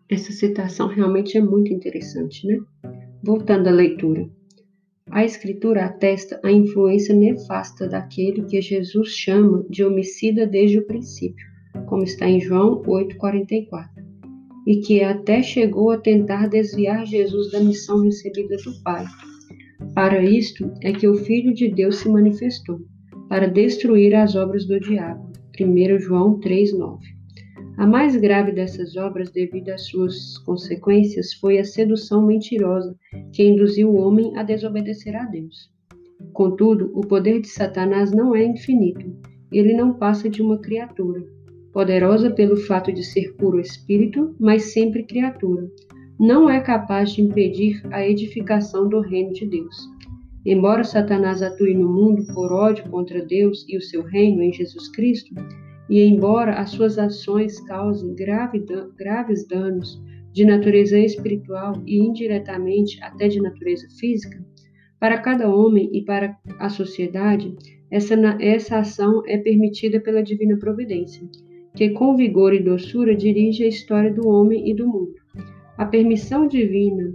Essa 0.10 0.32
citação 0.32 0.88
realmente 0.88 1.38
é 1.38 1.42
muito 1.42 1.74
interessante, 1.74 2.48
né? 2.48 2.58
Voltando 3.22 3.68
à 3.68 3.72
leitura. 3.72 4.30
A 5.12 5.26
Escritura 5.26 5.84
atesta 5.84 6.40
a 6.42 6.50
influência 6.50 7.14
nefasta 7.14 7.86
daquele 7.86 8.46
que 8.46 8.62
Jesus 8.62 9.10
chama 9.10 9.66
de 9.70 9.84
homicida 9.84 10.48
desde 10.48 10.80
o 10.80 10.88
princípio, 10.88 11.46
como 11.88 12.06
está 12.06 12.30
em 12.30 12.40
João 12.40 12.82
8,44, 12.84 13.90
e 14.66 14.78
que 14.78 15.04
até 15.04 15.44
chegou 15.44 15.92
a 15.92 15.98
tentar 15.98 16.48
desviar 16.48 17.06
Jesus 17.06 17.52
da 17.52 17.60
missão 17.60 18.02
recebida 18.02 18.56
do 18.56 18.82
Pai. 18.82 19.04
Para 19.94 20.24
isto 20.24 20.72
é 20.82 20.92
que 20.92 21.08
o 21.08 21.16
Filho 21.16 21.54
de 21.54 21.70
Deus 21.70 21.98
se 21.98 22.10
manifestou, 22.10 22.80
para 23.30 23.48
destruir 23.48 24.16
as 24.16 24.36
obras 24.36 24.66
do 24.66 24.80
diabo. 24.80 25.32
1 25.60 26.00
João 26.00 26.40
3,9 26.40 27.14
a 27.76 27.88
mais 27.88 28.16
grave 28.16 28.52
dessas 28.52 28.96
obras, 28.96 29.32
devido 29.32 29.70
às 29.70 29.88
suas 29.88 30.38
consequências, 30.40 31.34
foi 31.34 31.58
a 31.58 31.64
sedução 31.64 32.26
mentirosa 32.26 32.96
que 33.32 33.44
induziu 33.44 33.90
o 33.90 33.96
homem 33.96 34.38
a 34.38 34.44
desobedecer 34.44 35.16
a 35.16 35.26
Deus. 35.26 35.72
Contudo, 36.34 36.92
o 36.94 37.02
poder 37.02 37.42
de 37.42 37.48
Satanás 37.48 38.12
não 38.12 38.36
é 38.36 38.46
infinito. 38.46 39.12
Ele 39.52 39.74
não 39.74 39.94
passa 39.94 40.30
de 40.30 40.42
uma 40.42 40.60
criatura, 40.60 41.24
poderosa 41.72 42.30
pelo 42.30 42.58
fato 42.58 42.94
de 42.94 43.04
ser 43.04 43.34
puro 43.38 43.60
espírito, 43.60 44.36
mas 44.40 44.72
sempre 44.72 45.04
criatura. 45.04 45.68
Não 46.24 46.50
é 46.50 46.62
capaz 46.62 47.12
de 47.12 47.22
impedir 47.22 47.82
a 47.92 48.08
edificação 48.08 48.88
do 48.88 49.02
reino 49.02 49.34
de 49.34 49.46
Deus. 49.46 49.76
Embora 50.46 50.82
Satanás 50.82 51.42
atue 51.42 51.74
no 51.74 51.92
mundo 51.92 52.26
por 52.34 52.50
ódio 52.50 52.90
contra 52.90 53.26
Deus 53.26 53.66
e 53.68 53.76
o 53.76 53.82
seu 53.82 54.04
reino 54.04 54.42
em 54.42 54.54
Jesus 54.54 54.88
Cristo, 54.88 55.36
e 55.90 56.02
embora 56.02 56.54
as 56.54 56.70
suas 56.70 56.98
ações 56.98 57.60
causem 57.68 58.16
grave, 58.16 58.64
graves 58.98 59.46
danos 59.46 60.02
de 60.32 60.46
natureza 60.46 60.98
espiritual 60.98 61.74
e 61.86 62.00
indiretamente 62.00 63.04
até 63.04 63.28
de 63.28 63.42
natureza 63.42 63.86
física, 64.00 64.42
para 65.02 65.18
cada 65.18 65.54
homem 65.54 65.90
e 65.92 66.06
para 66.06 66.38
a 66.58 66.70
sociedade, 66.70 67.54
essa, 67.92 68.16
essa 68.40 68.80
ação 68.80 69.24
é 69.28 69.38
permitida 69.38 70.00
pela 70.00 70.24
divina 70.24 70.56
providência, 70.56 71.22
que 71.76 71.90
com 71.90 72.16
vigor 72.16 72.54
e 72.54 72.64
doçura 72.64 73.14
dirige 73.14 73.66
a 73.66 73.68
história 73.68 74.14
do 74.14 74.26
homem 74.26 74.72
e 74.72 74.74
do 74.74 74.88
mundo. 74.88 75.23
A 75.84 75.86
permissão 75.86 76.48
divina 76.48 77.14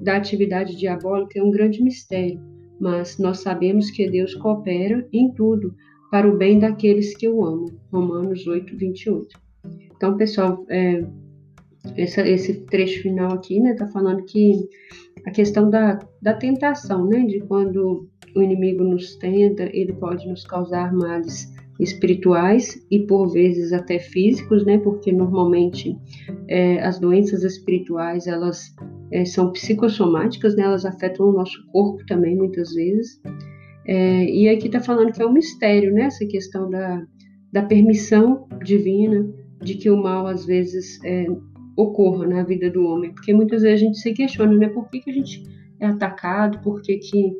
da 0.00 0.16
atividade 0.16 0.74
diabólica 0.74 1.38
é 1.38 1.42
um 1.42 1.50
grande 1.50 1.82
mistério, 1.82 2.40
mas 2.80 3.18
nós 3.18 3.40
sabemos 3.40 3.90
que 3.90 4.08
Deus 4.08 4.34
coopera 4.36 5.06
em 5.12 5.30
tudo 5.34 5.74
para 6.10 6.26
o 6.26 6.34
bem 6.34 6.58
daqueles 6.58 7.14
que 7.14 7.28
o 7.28 7.44
amam. 7.44 7.66
Romanos 7.92 8.46
8, 8.46 8.74
28. 8.74 9.38
Então, 9.94 10.16
pessoal, 10.16 10.64
é, 10.70 11.04
essa, 11.94 12.26
esse 12.26 12.54
trecho 12.64 13.02
final 13.02 13.34
aqui, 13.34 13.60
né, 13.60 13.74
tá 13.74 13.86
falando 13.88 14.24
que 14.24 14.66
a 15.26 15.30
questão 15.30 15.68
da, 15.68 15.98
da 16.22 16.32
tentação, 16.32 17.06
né, 17.06 17.20
de 17.26 17.40
quando 17.40 18.08
o 18.34 18.42
inimigo 18.42 18.82
nos 18.82 19.16
tenta, 19.16 19.64
ele 19.76 19.92
pode 19.92 20.26
nos 20.26 20.42
causar 20.46 20.90
males 20.90 21.54
espirituais 21.78 22.84
e 22.90 23.00
por 23.00 23.28
vezes 23.32 23.72
até 23.72 23.98
físicos, 23.98 24.64
né, 24.64 24.78
porque 24.78 25.12
normalmente 25.12 25.96
é, 26.48 26.80
as 26.82 26.98
doenças 26.98 27.42
espirituais 27.42 28.26
elas 28.26 28.74
é, 29.12 29.24
são 29.24 29.52
psicossomáticas, 29.52 30.56
né, 30.56 30.64
elas 30.64 30.84
afetam 30.84 31.28
o 31.28 31.32
nosso 31.32 31.64
corpo 31.72 32.04
também 32.06 32.36
muitas 32.36 32.72
vezes. 32.72 33.20
É, 33.86 34.24
e 34.24 34.48
aqui 34.48 34.66
está 34.66 34.80
falando 34.80 35.12
que 35.12 35.22
é 35.22 35.26
um 35.26 35.32
mistério, 35.32 35.92
né? 35.94 36.02
Essa 36.02 36.26
questão 36.26 36.68
da, 36.68 37.06
da 37.52 37.62
permissão 37.62 38.48
divina 38.64 39.24
de 39.62 39.74
que 39.74 39.88
o 39.88 39.96
mal 39.96 40.26
às 40.26 40.44
vezes 40.44 40.98
é, 41.04 41.26
ocorra 41.76 42.26
na 42.26 42.42
vida 42.42 42.68
do 42.68 42.84
homem, 42.84 43.12
porque 43.12 43.32
muitas 43.32 43.62
vezes 43.62 43.80
a 43.80 43.84
gente 43.84 43.98
se 43.98 44.12
questiona, 44.12 44.56
né? 44.56 44.68
Por 44.68 44.90
que, 44.90 45.00
que 45.00 45.10
a 45.10 45.14
gente 45.14 45.44
é 45.78 45.86
atacado? 45.86 46.58
Por 46.62 46.82
que, 46.82 46.96
que, 46.98 47.36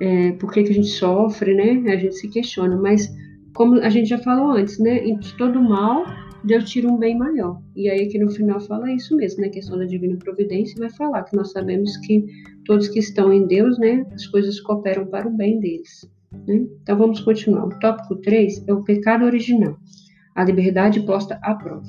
é, 0.00 0.32
por 0.32 0.50
que, 0.52 0.62
que 0.62 0.70
a 0.70 0.74
gente 0.74 0.88
sofre, 0.88 1.54
né? 1.54 1.92
A 1.92 1.96
gente 1.96 2.14
se 2.14 2.28
questiona, 2.28 2.76
mas 2.76 3.14
como 3.54 3.80
a 3.80 3.88
gente 3.88 4.08
já 4.08 4.18
falou 4.18 4.52
antes, 4.52 4.78
né? 4.78 5.04
Em 5.04 5.18
todo 5.38 5.62
mal 5.62 6.04
Deus 6.44 6.68
tira 6.68 6.88
um 6.88 6.98
bem 6.98 7.16
maior. 7.16 7.62
E 7.74 7.88
aí 7.88 8.02
aqui 8.02 8.18
no 8.18 8.30
final 8.30 8.60
fala 8.60 8.92
isso 8.92 9.16
mesmo, 9.16 9.40
né? 9.40 9.48
A 9.48 9.50
questão 9.50 9.78
da 9.78 9.86
divina 9.86 10.16
providência 10.16 10.78
vai 10.78 10.90
falar 10.90 11.22
que 11.22 11.34
nós 11.34 11.52
sabemos 11.52 11.96
que 11.98 12.26
todos 12.66 12.88
que 12.88 12.98
estão 12.98 13.32
em 13.32 13.46
Deus, 13.46 13.78
né? 13.78 14.06
As 14.12 14.26
coisas 14.26 14.60
cooperam 14.60 15.06
para 15.06 15.26
o 15.26 15.34
bem 15.34 15.58
deles. 15.58 16.06
Né? 16.46 16.66
Então 16.82 16.98
vamos 16.98 17.20
continuar. 17.20 17.64
O 17.64 17.78
tópico 17.78 18.16
3 18.16 18.64
é 18.68 18.74
o 18.74 18.84
pecado 18.84 19.24
original, 19.24 19.76
a 20.34 20.44
liberdade 20.44 21.00
posta 21.00 21.38
à 21.42 21.54
prova. 21.54 21.86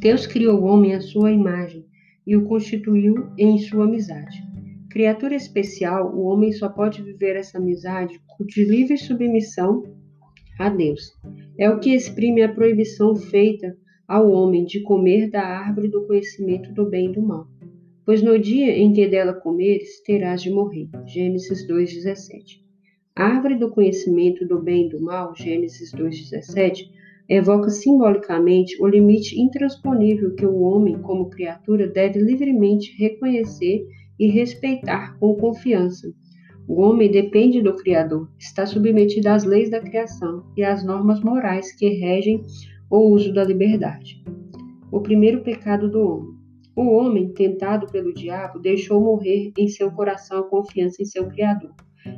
Deus 0.00 0.26
criou 0.26 0.60
o 0.60 0.64
homem 0.64 0.94
à 0.94 1.00
sua 1.00 1.32
imagem 1.32 1.86
e 2.26 2.36
o 2.36 2.44
constituiu 2.44 3.30
em 3.38 3.58
sua 3.58 3.84
amizade. 3.84 4.44
Criatura 4.90 5.34
especial, 5.34 6.14
o 6.14 6.24
homem 6.24 6.52
só 6.52 6.68
pode 6.68 7.02
viver 7.02 7.36
essa 7.36 7.58
amizade 7.58 8.20
de 8.40 8.64
livre 8.64 8.98
submissão 8.98 9.82
a 10.58 10.68
Deus. 10.68 11.12
É 11.58 11.68
o 11.70 11.78
que 11.78 11.94
exprime 11.94 12.42
a 12.42 12.52
proibição 12.52 13.14
feita 13.14 13.76
ao 14.08 14.30
homem 14.30 14.64
de 14.64 14.82
comer 14.82 15.30
da 15.30 15.42
árvore 15.42 15.88
do 15.88 16.06
conhecimento 16.06 16.72
do 16.72 16.88
bem 16.88 17.10
e 17.10 17.12
do 17.12 17.22
mal. 17.22 17.46
Pois 18.04 18.22
no 18.22 18.38
dia 18.38 18.76
em 18.76 18.92
que 18.92 19.08
dela 19.08 19.34
comeres, 19.34 20.02
terás 20.02 20.42
de 20.42 20.50
morrer. 20.50 20.88
Gênesis 21.06 21.66
2,17. 21.66 22.60
A 23.16 23.24
árvore 23.24 23.56
do 23.56 23.70
conhecimento 23.70 24.46
do 24.46 24.62
bem 24.62 24.86
e 24.86 24.88
do 24.90 25.00
mal, 25.00 25.34
Gênesis 25.34 25.92
2,17, 25.92 26.88
evoca 27.28 27.68
simbolicamente 27.70 28.80
o 28.80 28.86
limite 28.86 29.40
intransponível 29.40 30.34
que 30.36 30.46
o 30.46 30.60
homem, 30.60 31.00
como 31.00 31.30
criatura, 31.30 31.88
deve 31.88 32.20
livremente 32.20 32.96
reconhecer 32.96 33.84
e 34.18 34.28
respeitar 34.28 35.18
com 35.18 35.34
confiança 35.34 36.12
o 36.68 36.80
homem 36.80 37.10
depende 37.10 37.62
do 37.62 37.76
Criador, 37.76 38.28
está 38.38 38.66
submetido 38.66 39.28
às 39.28 39.44
leis 39.44 39.70
da 39.70 39.80
criação 39.80 40.42
e 40.56 40.64
às 40.64 40.84
normas 40.84 41.20
morais 41.20 41.72
que 41.72 41.88
regem 41.88 42.42
o 42.90 43.10
uso 43.10 43.32
da 43.32 43.44
liberdade. 43.44 44.24
O 44.90 45.00
primeiro 45.00 45.42
pecado 45.42 45.88
do 45.88 46.00
homem. 46.00 46.36
O 46.74 46.90
homem, 46.90 47.32
tentado 47.32 47.86
pelo 47.86 48.12
diabo, 48.12 48.58
deixou 48.58 49.00
morrer 49.00 49.52
em 49.56 49.68
seu 49.68 49.90
coração 49.92 50.40
a 50.40 50.42
confiança 50.42 51.02
em 51.02 51.06
seu 51.06 51.26
Criador 51.28 51.70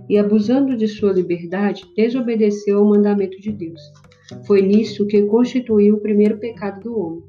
e, 0.09 0.19
abusando 0.19 0.77
de 0.77 0.89
sua 0.89 1.13
liberdade, 1.13 1.85
desobedeceu 1.97 2.79
ao 2.79 2.89
mandamento 2.89 3.41
de 3.41 3.53
Deus. 3.53 3.81
Foi 4.47 4.63
nisso 4.63 5.07
que 5.07 5.23
constituiu 5.23 5.97
o 5.97 6.01
primeiro 6.01 6.39
pecado 6.39 6.81
do 6.81 6.99
homem. 6.99 7.23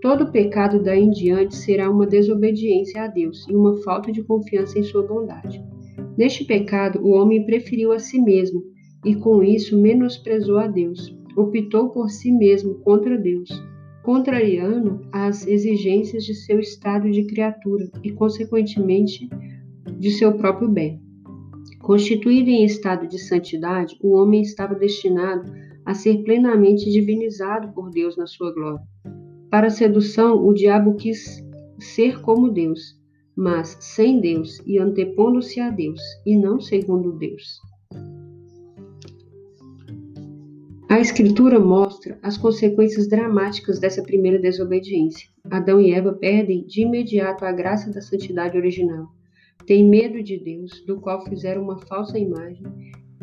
Todo 0.00 0.32
pecado 0.32 0.82
daí 0.82 1.02
em 1.02 1.10
diante 1.10 1.54
será 1.54 1.90
uma 1.90 2.06
desobediência 2.06 3.02
a 3.02 3.06
Deus 3.06 3.46
e 3.48 3.54
uma 3.54 3.76
falta 3.82 4.10
de 4.10 4.22
confiança 4.22 4.78
em 4.78 4.82
sua 4.82 5.06
bondade. 5.06 5.62
Neste 6.20 6.44
pecado, 6.44 7.00
o 7.02 7.12
homem 7.12 7.46
preferiu 7.46 7.92
a 7.92 7.98
si 7.98 8.20
mesmo 8.20 8.62
e, 9.02 9.14
com 9.14 9.42
isso, 9.42 9.80
menosprezou 9.80 10.58
a 10.58 10.66
Deus. 10.66 11.16
Optou 11.34 11.88
por 11.88 12.10
si 12.10 12.30
mesmo 12.30 12.74
contra 12.80 13.16
Deus, 13.16 13.48
contrariando 14.02 15.00
as 15.10 15.46
exigências 15.46 16.22
de 16.24 16.34
seu 16.34 16.60
estado 16.60 17.10
de 17.10 17.24
criatura 17.24 17.90
e, 18.04 18.12
consequentemente, 18.12 19.30
de 19.98 20.10
seu 20.10 20.34
próprio 20.34 20.68
bem. 20.68 21.00
Constituído 21.78 22.50
em 22.50 22.66
estado 22.66 23.08
de 23.08 23.18
santidade, 23.18 23.96
o 24.02 24.10
homem 24.10 24.42
estava 24.42 24.74
destinado 24.74 25.50
a 25.86 25.94
ser 25.94 26.22
plenamente 26.22 26.90
divinizado 26.90 27.72
por 27.72 27.88
Deus 27.88 28.18
na 28.18 28.26
sua 28.26 28.52
glória. 28.52 28.82
Para 29.50 29.68
a 29.68 29.70
sedução, 29.70 30.46
o 30.46 30.52
diabo 30.52 30.96
quis 30.96 31.42
ser 31.78 32.20
como 32.20 32.50
Deus, 32.50 32.99
mas 33.40 33.78
sem 33.80 34.20
Deus 34.20 34.60
e 34.66 34.78
antepondo-se 34.78 35.60
a 35.60 35.70
Deus, 35.70 35.98
e 36.26 36.36
não 36.36 36.60
segundo 36.60 37.12
Deus. 37.12 37.58
A 40.90 41.00
Escritura 41.00 41.58
mostra 41.58 42.18
as 42.22 42.36
consequências 42.36 43.08
dramáticas 43.08 43.78
dessa 43.78 44.02
primeira 44.02 44.38
desobediência. 44.38 45.30
Adão 45.50 45.80
e 45.80 45.90
Eva 45.90 46.12
perdem 46.12 46.66
de 46.66 46.82
imediato 46.82 47.46
a 47.46 47.52
graça 47.52 47.90
da 47.90 48.02
santidade 48.02 48.58
original. 48.58 49.06
Têm 49.66 49.88
medo 49.88 50.22
de 50.22 50.36
Deus, 50.36 50.84
do 50.84 51.00
qual 51.00 51.24
fizeram 51.24 51.62
uma 51.62 51.78
falsa 51.78 52.18
imagem, 52.18 52.66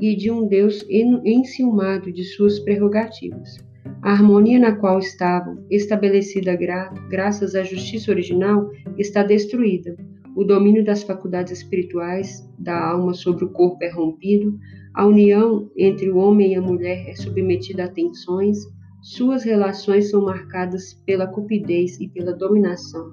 e 0.01 0.15
de 0.15 0.31
um 0.31 0.47
Deus 0.47 0.83
enciumado 0.89 2.11
de 2.11 2.23
suas 2.23 2.57
prerrogativas. 2.57 3.66
A 4.01 4.11
harmonia 4.11 4.59
na 4.59 4.75
qual 4.75 4.99
estavam, 4.99 5.65
estabelecida 5.69 6.55
gra 6.55 6.93
graças 7.09 7.55
à 7.55 7.63
justiça 7.63 8.11
original, 8.11 8.69
está 8.97 9.23
destruída. 9.23 9.97
O 10.35 10.43
domínio 10.43 10.85
das 10.85 11.03
faculdades 11.03 11.51
espirituais 11.51 12.47
da 12.59 12.91
alma 12.91 13.13
sobre 13.13 13.45
o 13.45 13.49
corpo 13.49 13.83
é 13.83 13.89
rompido, 13.89 14.57
a 14.93 15.05
união 15.05 15.69
entre 15.75 16.09
o 16.09 16.17
homem 16.17 16.53
e 16.53 16.55
a 16.55 16.61
mulher 16.61 17.07
é 17.07 17.15
submetida 17.15 17.85
a 17.85 17.87
tensões, 17.87 18.57
suas 19.01 19.43
relações 19.43 20.09
são 20.09 20.25
marcadas 20.25 20.93
pela 21.05 21.27
cupidez 21.27 21.99
e 21.99 22.07
pela 22.07 22.33
dominação. 22.33 23.11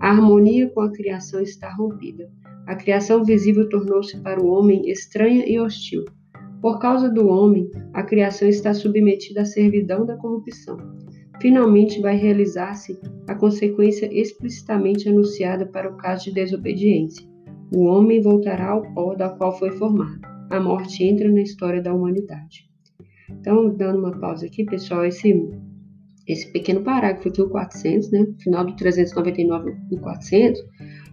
A 0.00 0.10
harmonia 0.10 0.68
com 0.70 0.80
a 0.80 0.90
criação 0.90 1.40
está 1.40 1.72
rompida. 1.72 2.30
A 2.66 2.74
criação 2.74 3.24
visível 3.24 3.68
tornou-se 3.68 4.18
para 4.20 4.42
o 4.42 4.48
homem 4.48 4.88
estranha 4.88 5.44
e 5.46 5.58
hostil. 5.60 6.04
Por 6.64 6.78
causa 6.78 7.10
do 7.10 7.28
homem, 7.28 7.70
a 7.92 8.02
criação 8.02 8.48
está 8.48 8.72
submetida 8.72 9.42
à 9.42 9.44
servidão 9.44 10.06
da 10.06 10.16
corrupção. 10.16 10.78
Finalmente 11.38 12.00
vai 12.00 12.16
realizar-se 12.16 12.98
a 13.28 13.34
consequência 13.34 14.08
explicitamente 14.10 15.06
anunciada 15.06 15.66
para 15.66 15.90
o 15.90 15.98
caso 15.98 16.24
de 16.24 16.32
desobediência. 16.32 17.28
O 17.70 17.84
homem 17.84 18.22
voltará 18.22 18.70
ao 18.70 18.94
pó 18.94 19.14
da 19.14 19.28
qual 19.28 19.58
foi 19.58 19.72
formado. 19.72 20.22
A 20.48 20.58
morte 20.58 21.04
entra 21.04 21.30
na 21.30 21.42
história 21.42 21.82
da 21.82 21.92
humanidade. 21.92 22.66
Então, 23.28 23.68
dando 23.68 23.98
uma 23.98 24.18
pausa 24.18 24.46
aqui, 24.46 24.64
pessoal, 24.64 25.04
esse, 25.04 25.46
esse 26.26 26.50
pequeno 26.50 26.80
parágrafo 26.80 27.28
aqui, 27.28 27.42
o 27.42 27.50
400, 27.50 28.10
né, 28.10 28.26
final 28.42 28.64
do 28.64 28.74
399 28.74 29.70
e 29.92 29.98
400, 29.98 30.62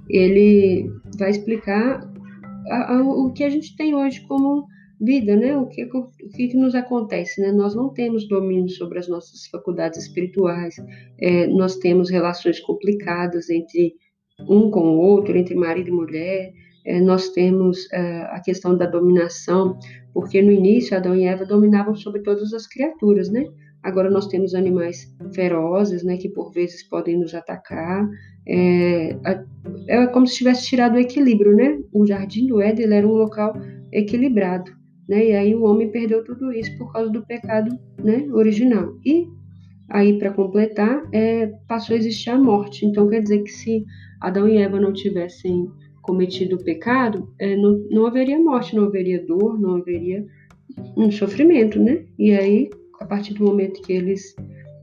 ele 0.10 0.89
vai 1.20 1.29
explicar 1.29 2.10
a, 2.70 2.93
a, 2.93 3.03
o 3.03 3.34
que 3.34 3.43
a 3.43 3.50
gente 3.50 3.75
tem 3.75 3.93
hoje 3.93 4.25
como 4.29 4.72
vida, 5.01 5.36
né? 5.36 5.58
O 5.58 5.65
que, 5.65 5.84
o 5.84 6.29
que, 6.29 6.55
nos 6.55 6.75
acontece, 6.75 7.41
né? 7.41 7.51
Nós 7.51 7.74
não 7.74 7.89
temos 7.89 8.27
domínio 8.27 8.70
sobre 8.70 9.00
as 9.00 9.08
nossas 9.08 9.48
faculdades 9.48 10.00
espirituais, 10.03 10.75
é, 11.20 11.48
nós 11.48 11.77
temos 11.77 12.10
relações 12.10 12.60
complicadas 12.60 13.50
entre 13.50 13.96
um 14.48 14.70
com 14.70 14.81
o 14.81 15.00
outro, 15.00 15.36
entre 15.38 15.55
marido 15.55 15.89
e 15.89 15.91
mulher, 15.91 16.53
é, 16.86 17.00
nós 17.00 17.29
temos 17.29 17.91
é, 17.91 18.22
a 18.31 18.39
questão 18.39 18.77
da 18.77 18.86
dominação, 18.86 19.77
porque 20.13 20.41
no 20.41 20.51
início 20.51 20.96
Adão 20.96 21.15
e 21.15 21.25
Eva 21.25 21.46
dominavam 21.46 21.96
sobre 21.96 22.22
todas 22.22 22.53
as 22.53 22.67
criaturas, 22.67 23.29
né? 23.29 23.46
Agora 23.84 24.12
nós 24.12 24.27
temos 24.27 24.53
animais 24.53 25.12
ferozes, 25.34 26.03
né, 26.03 26.15
que 26.15 26.29
por 26.29 26.51
vezes 26.51 26.84
podem 26.88 27.17
nos 27.17 27.34
atacar. 27.34 28.08
É, 28.48 29.15
é 29.88 30.08
como 30.08 30.27
se 30.27 30.38
tivesse 30.38 30.67
tirado 30.67 30.96
o 30.96 31.00
equilíbrio, 31.00 31.55
né? 31.55 31.79
O 31.91 32.05
jardim 32.05 32.46
do 32.46 32.62
Éden 32.62 32.93
era 32.93 33.08
um 33.08 33.13
local 33.13 33.53
equilibrado, 33.91 34.72
né? 35.12 35.25
E 35.27 35.34
aí 35.34 35.53
o 35.53 35.63
homem 35.63 35.91
perdeu 35.91 36.24
tudo 36.24 36.53
isso 36.53 36.77
por 36.77 36.94
causa 36.94 37.12
do 37.12 37.22
pecado, 37.25 37.77
né, 38.01 38.25
original. 38.32 38.96
E 39.06 39.27
aí 39.89 40.18
para 40.18 40.32
completar, 40.32 41.03
é, 41.12 41.48
passou 41.68 41.94
a 41.94 42.00
existir 42.00 42.30
a 42.30 42.39
morte. 42.39 42.86
Então 42.86 43.10
quer 43.10 43.22
dizer 43.22 43.44
que 43.44 43.51
se 43.51 43.84
Adão 44.22 44.48
e 44.48 44.56
Eva 44.56 44.80
não 44.80 44.94
tivessem 44.94 45.70
cometido 46.01 46.56
o 46.56 46.63
pecado, 46.63 47.30
é, 47.38 47.58
não, 47.58 47.77
não 47.91 48.06
haveria 48.06 48.39
morte, 48.39 48.74
não 48.74 48.86
haveria 48.86 49.22
dor, 49.25 49.60
não 49.60 49.75
haveria 49.75 50.25
um 50.96 51.12
sofrimento, 51.12 51.77
né? 51.77 52.06
E 52.18 52.32
aí, 52.32 52.70
a 53.01 53.06
partir 53.06 53.34
do 53.34 53.44
momento 53.44 53.82
que 53.82 53.91
eles 53.91 54.34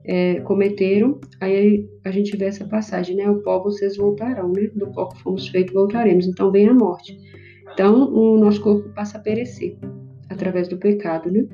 é, 0.04 0.40
cometeram, 0.40 1.18
aí 1.40 1.88
a 2.04 2.11
gente 2.11 2.37
vê 2.37 2.44
essa 2.44 2.66
passagem, 2.66 3.16
né? 3.16 3.30
O 3.30 3.42
pó 3.42 3.62
vocês 3.62 3.97
voltarão, 3.97 4.52
né? 4.52 4.68
Do 4.75 4.88
pó 4.88 5.06
que 5.06 5.23
fomos 5.23 5.49
feitos 5.49 5.73
voltaremos. 5.73 6.26
Então 6.26 6.52
vem 6.52 6.68
a 6.68 6.75
morte. 6.75 7.18
Então 7.73 8.12
o 8.12 8.38
nosso 8.38 8.61
corpo 8.61 8.90
passa 8.90 9.16
a 9.16 9.20
perecer 9.23 9.75
através 10.28 10.68
do 10.68 10.76
pecado, 10.76 11.30
né? 11.30 11.47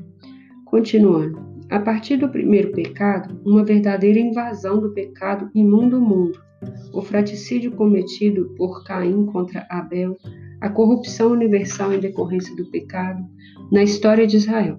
Continuando. 0.65 1.55
A 1.71 1.81
partir 1.81 2.17
do 2.17 2.29
primeiro 2.29 2.73
pecado, 2.73 3.41
uma 3.45 3.65
verdadeira 3.65 4.19
invasão 4.19 4.81
do 4.81 4.93
pecado 4.93 5.51
imunda 5.55 5.99
o 5.99 6.01
mundo 6.01 6.45
o 6.93 7.03
fraticídio 7.03 7.73
cometido 7.73 8.55
por 8.57 8.85
Caim 8.85 9.27
contra 9.27 9.67
Abel, 9.69 10.17
a 10.61 10.69
corrupção 10.69 11.33
universal 11.33 11.93
em 11.93 12.01
decorrência 12.01 12.55
do 12.57 12.71
pecado, 12.71 13.25
na 13.71 13.83
história 13.83 14.27
de 14.27 14.37
Israel. 14.37 14.79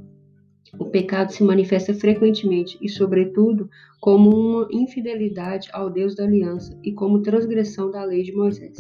O 0.79 0.86
pecado 0.86 1.31
se 1.31 1.43
manifesta 1.43 1.93
frequentemente 1.93 2.77
e, 2.81 2.89
sobretudo, 2.89 3.69
como 4.01 4.29
uma 4.29 4.67
infidelidade 4.71 5.69
ao 5.71 5.89
Deus 5.89 6.15
da 6.15 6.23
aliança 6.23 6.77
e 6.84 6.91
como 6.91 7.21
transgressão 7.21 7.91
da 7.91 8.03
lei 8.03 8.23
de 8.23 8.34
Moisés. 8.34 8.77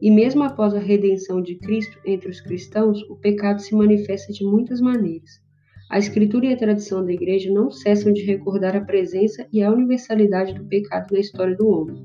E 0.00 0.10
mesmo 0.10 0.42
após 0.42 0.74
a 0.74 0.78
redenção 0.78 1.40
de 1.40 1.54
Cristo 1.56 1.98
entre 2.04 2.28
os 2.28 2.40
cristãos, 2.40 3.02
o 3.10 3.16
pecado 3.16 3.60
se 3.60 3.74
manifesta 3.74 4.32
de 4.32 4.44
muitas 4.44 4.80
maneiras. 4.80 5.40
A 5.88 5.98
Escritura 5.98 6.46
e 6.46 6.52
a 6.52 6.56
tradição 6.56 7.04
da 7.04 7.12
Igreja 7.12 7.50
não 7.52 7.70
cessam 7.70 8.12
de 8.12 8.22
recordar 8.22 8.76
a 8.76 8.80
presença 8.80 9.46
e 9.52 9.62
a 9.62 9.70
universalidade 9.70 10.52
do 10.52 10.64
pecado 10.64 11.12
na 11.12 11.20
história 11.20 11.56
do 11.56 11.68
homem. 11.68 11.96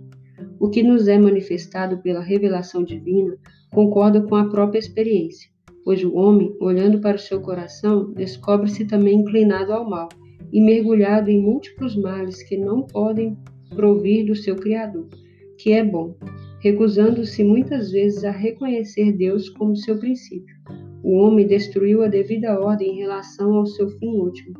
O 0.59 0.69
que 0.69 0.83
nos 0.83 1.07
é 1.07 1.17
manifestado 1.17 1.97
pela 1.97 2.21
revelação 2.21 2.83
divina 2.83 3.35
concorda 3.71 4.21
com 4.21 4.35
a 4.35 4.47
própria 4.47 4.77
experiência, 4.77 5.49
pois 5.83 6.03
o 6.03 6.13
homem, 6.13 6.55
olhando 6.59 6.99
para 6.99 7.15
o 7.15 7.19
seu 7.19 7.41
coração, 7.41 8.13
descobre-se 8.13 8.85
também 8.85 9.21
inclinado 9.21 9.73
ao 9.73 9.89
mal 9.89 10.09
e 10.53 10.61
mergulhado 10.61 11.31
em 11.31 11.41
múltiplos 11.41 11.95
males 11.95 12.43
que 12.43 12.57
não 12.57 12.83
podem 12.83 13.35
provir 13.75 14.25
do 14.25 14.35
seu 14.35 14.55
Criador, 14.55 15.07
que 15.57 15.71
é 15.71 15.83
bom, 15.83 16.15
recusando-se 16.61 17.43
muitas 17.43 17.91
vezes 17.91 18.23
a 18.23 18.31
reconhecer 18.31 19.11
Deus 19.13 19.49
como 19.49 19.75
seu 19.75 19.97
princípio. 19.97 20.55
O 21.03 21.17
homem 21.17 21.47
destruiu 21.47 22.03
a 22.03 22.07
devida 22.07 22.59
ordem 22.59 22.93
em 22.93 22.99
relação 22.99 23.55
ao 23.55 23.65
seu 23.65 23.89
fim 23.89 24.15
último 24.17 24.55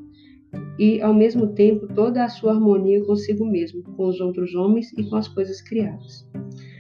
e, 0.78 1.00
ao 1.02 1.14
mesmo 1.14 1.48
tempo, 1.54 1.88
toda 1.88 2.24
a 2.24 2.30
sua 2.30 2.54
harmonia 2.54 3.06
consigo 3.06 3.46
mesmo, 3.46 3.84
com 3.84 4.08
os 4.08 4.20
outros 4.20 4.56
homens 4.56 4.92
e 4.98 5.08
com 5.08 5.16
as 5.16 5.28
coisas 5.28 5.62
criadas. 5.62 6.28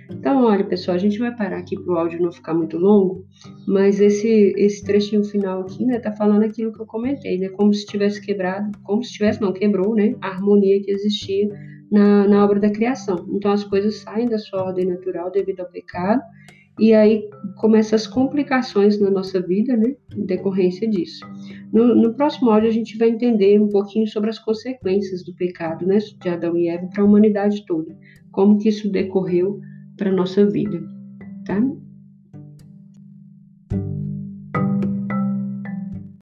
Então, 0.09 0.43
olha, 0.43 0.65
pessoal, 0.65 0.95
a 0.95 0.99
gente 0.99 1.19
vai 1.19 1.33
parar 1.35 1.59
aqui 1.59 1.79
para 1.79 1.93
o 1.93 1.97
áudio 1.97 2.21
não 2.21 2.31
ficar 2.31 2.53
muito 2.53 2.77
longo, 2.77 3.23
mas 3.65 4.01
esse, 4.01 4.53
esse 4.57 4.83
trechinho 4.83 5.23
final 5.23 5.61
aqui, 5.61 5.85
né, 5.85 5.99
tá 5.99 6.11
falando 6.11 6.43
aquilo 6.43 6.73
que 6.73 6.81
eu 6.81 6.85
comentei, 6.85 7.37
né, 7.37 7.47
como 7.49 7.73
se 7.73 7.85
tivesse 7.85 8.19
quebrado, 8.21 8.77
como 8.83 9.03
se 9.03 9.13
tivesse, 9.13 9.39
não, 9.39 9.53
quebrou, 9.53 9.95
né, 9.95 10.15
a 10.21 10.27
harmonia 10.27 10.81
que 10.81 10.91
existia 10.91 11.47
na, 11.91 12.27
na 12.27 12.43
obra 12.43 12.59
da 12.59 12.71
criação. 12.71 13.27
Então, 13.29 13.51
as 13.51 13.63
coisas 13.63 13.97
saem 13.97 14.27
da 14.27 14.37
sua 14.37 14.63
ordem 14.63 14.85
natural 14.85 15.29
devido 15.29 15.59
ao 15.59 15.69
pecado 15.69 16.21
e 16.79 16.93
aí 16.93 17.29
começam 17.57 17.95
as 17.95 18.07
complicações 18.07 18.99
na 18.99 19.11
nossa 19.11 19.41
vida, 19.41 19.75
né, 19.75 19.95
em 20.15 20.25
decorrência 20.25 20.89
disso. 20.89 21.25
No, 21.71 21.93
no, 21.93 22.13
próximo 22.13 22.49
áudio 22.49 22.69
a 22.69 22.73
gente 22.73 22.97
vai 22.97 23.09
entender 23.09 23.59
um 23.59 23.69
pouquinho 23.69 24.07
sobre 24.07 24.29
as 24.29 24.39
consequências 24.39 25.23
do 25.23 25.33
pecado, 25.35 25.85
né, 25.85 25.97
de 25.97 26.29
Adão 26.29 26.57
e 26.57 26.69
Eva 26.69 26.87
para 26.87 27.03
a 27.03 27.05
humanidade 27.05 27.65
toda, 27.65 27.95
como 28.31 28.57
que 28.57 28.69
isso 28.69 28.89
decorreu 28.89 29.59
para 29.97 30.09
a 30.09 30.13
nossa 30.13 30.45
vida, 30.45 30.81
tá? 31.45 31.61